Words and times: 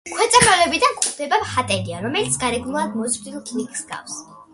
ქვეწარმავლებიდან 0.09 0.93
გვხვდება 1.01 1.37
ჰატერია, 1.49 1.99
რომელიც 2.05 2.39
გარეგნულად 2.45 2.97
მოზრდილ 3.03 3.37
ხვლიკს 3.51 3.83
ჰგავს. 3.85 4.17